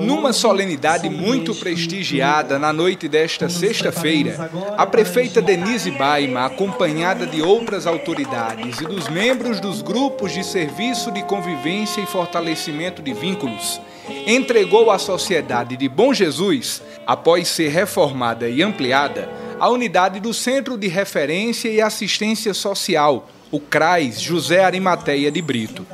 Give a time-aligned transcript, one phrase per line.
[0.00, 7.84] Numa solenidade muito prestigiada na noite desta sexta-feira, a prefeita Denise Baima, acompanhada de outras
[7.84, 13.80] autoridades e dos membros dos grupos de serviço de convivência e fortalecimento de vínculos,
[14.24, 19.28] entregou à sociedade de Bom Jesus, após ser reformada e ampliada,
[19.58, 25.84] a unidade do Centro de Referência e Assistência Social, o CRAS José Arimateia de Brito.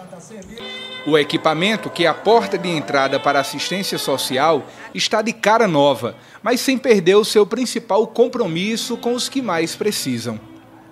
[1.07, 6.15] O equipamento, que é a porta de entrada para assistência social, está de cara nova,
[6.43, 10.39] mas sem perder o seu principal compromisso com os que mais precisam.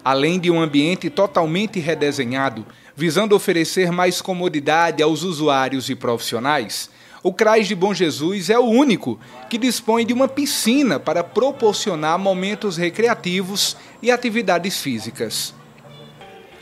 [0.02, 2.64] Além de um ambiente totalmente redesenhado,
[2.96, 6.88] visando oferecer mais comodidade aos usuários e profissionais,
[7.22, 12.18] o CRAS de Bom Jesus é o único que dispõe de uma piscina para proporcionar
[12.18, 15.57] momentos recreativos e atividades físicas.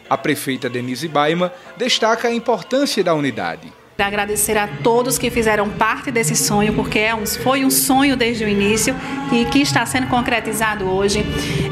[0.09, 3.73] A prefeita Denise Baima destaca a importância da unidade.
[3.99, 8.49] Agradecer a todos que fizeram parte desse sonho, porque é foi um sonho desde o
[8.49, 8.95] início
[9.33, 11.25] e que está sendo concretizado hoje.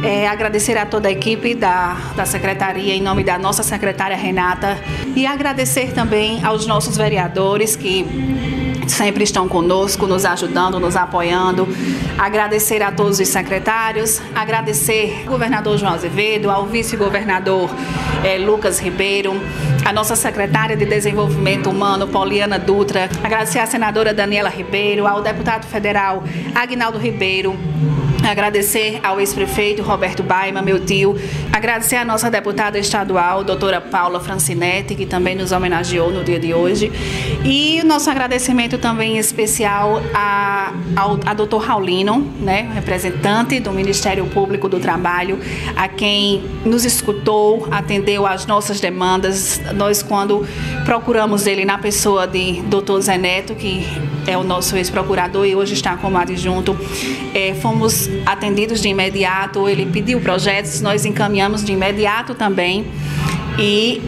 [0.03, 4.79] É, agradecer a toda a equipe da, da secretaria, em nome da nossa secretária Renata,
[5.15, 8.07] e agradecer também aos nossos vereadores que
[8.91, 11.69] sempre estão conosco, nos ajudando, nos apoiando.
[12.19, 17.71] Agradecer a todos os secretários, agradecer ao governador João Azevedo, ao vice-governador
[18.25, 19.33] eh, Lucas Ribeiro,
[19.85, 25.67] a nossa secretária de Desenvolvimento Humano, Poliana Dutra, agradecer à senadora Daniela Ribeiro, ao deputado
[25.67, 27.57] federal Agnaldo Ribeiro,
[28.25, 31.15] Agradecer ao ex-prefeito Roberto Baima, meu tio.
[31.53, 36.55] Agradecer à nossa deputada estadual, doutora Paula Francinetti, que também nos homenageou no dia de
[36.55, 36.91] hoje.
[37.45, 44.25] E o nosso agradecimento também especial a, ao, a doutor Raulino, né, representante do Ministério
[44.27, 45.39] Público do Trabalho,
[45.77, 49.61] a quem nos escutou, atendeu às nossas demandas.
[49.75, 50.47] Nós, quando
[50.87, 53.87] procuramos ele na pessoa de doutor Zé Neto, que
[54.27, 56.77] é o nosso ex-procurador e hoje está como adjunto,
[57.35, 62.87] é, fomos atendidos de imediato, ele pediu projetos, nós encaminhamos de imediato também
[63.59, 64.01] e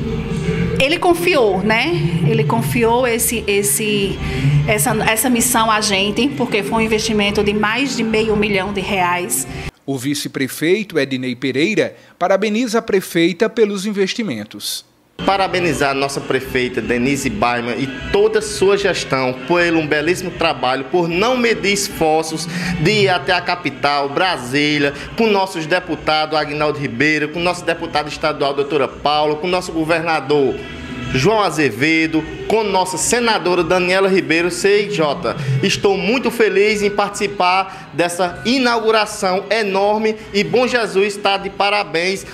[0.81, 1.93] ele confiou, né?
[2.29, 4.19] Ele confiou esse, esse,
[4.67, 8.81] essa, essa missão a gente, porque foi um investimento de mais de meio milhão de
[8.81, 9.47] reais.
[9.85, 14.85] O vice-prefeito Ednei Pereira parabeniza a prefeita pelos investimentos.
[15.25, 21.09] Parabenizar nossa prefeita Denise Baima e toda a sua gestão por um belíssimo trabalho, por
[21.09, 22.47] não medir esforços
[22.81, 28.55] de ir até a capital, Brasília, com nossos deputados Agnaldo Ribeiro, com nosso deputado estadual,
[28.55, 30.55] doutora Paula, com nosso governador
[31.13, 35.01] João Azevedo, com nossa senadora Daniela Ribeiro, CIJ.
[35.63, 42.25] Estou muito feliz em participar dessa inauguração enorme e Bom Jesus está de parabéns.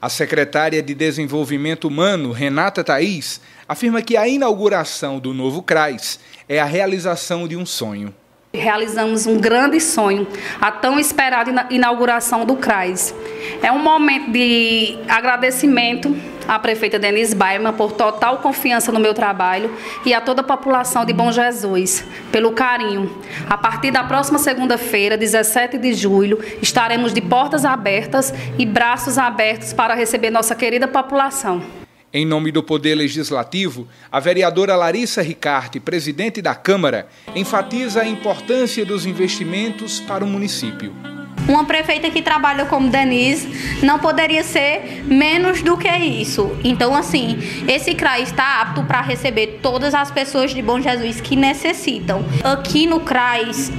[0.00, 6.60] A secretária de Desenvolvimento Humano, Renata Thaís, afirma que a inauguração do novo CRAS é
[6.60, 8.14] a realização de um sonho.
[8.54, 10.24] Realizamos um grande sonho,
[10.60, 13.12] a tão esperada inauguração do CRAS.
[13.60, 16.16] É um momento de agradecimento
[16.48, 19.70] à prefeita Denise Baima por total confiança no meu trabalho
[20.04, 23.14] e a toda a população de Bom Jesus pelo carinho.
[23.48, 29.72] A partir da próxima segunda-feira, 17 de julho, estaremos de portas abertas e braços abertos
[29.74, 31.62] para receber nossa querida população.
[32.10, 38.82] Em nome do Poder Legislativo, a vereadora Larissa Ricarte, presidente da Câmara, enfatiza a importância
[38.82, 41.17] dos investimentos para o município.
[41.48, 46.54] Uma prefeita que trabalha como Denise não poderia ser menos do que isso.
[46.62, 51.34] Então, assim, esse CRAS está apto para receber todas as pessoas de Bom Jesus que
[51.34, 52.22] necessitam.
[52.44, 53.72] Aqui no CRAS,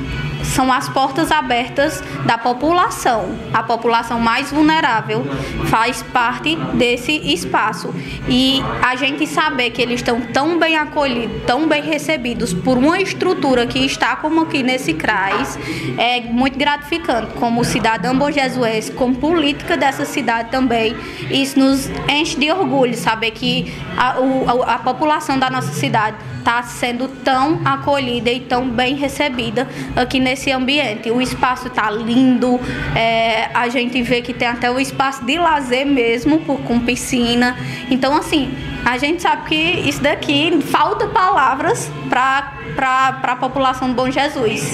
[0.43, 3.37] são as portas abertas da população.
[3.53, 5.25] A população mais vulnerável
[5.65, 7.93] faz parte desse espaço.
[8.27, 12.99] E a gente saber que eles estão tão bem acolhidos, tão bem recebidos por uma
[12.99, 15.57] estrutura que está como aqui nesse CRAS,
[15.97, 17.33] é muito gratificante.
[17.33, 20.95] Como cidadão bojesuense, como política dessa cidade também,
[21.29, 26.63] isso nos enche de orgulho saber que a, a, a população da nossa cidade está
[26.63, 31.09] sendo tão acolhida e tão bem recebida aqui nesse ambiente.
[31.11, 32.59] O espaço está lindo,
[32.95, 37.57] é, a gente vê que tem até o espaço de lazer mesmo, com piscina.
[37.89, 38.53] Então, assim,
[38.85, 44.73] a gente sabe que isso daqui falta palavras para a população do Bom Jesus.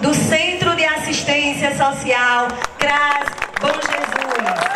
[0.00, 2.48] Do Centro de Assistência Social
[2.78, 3.28] CRAS
[3.60, 4.75] Bom Jesus.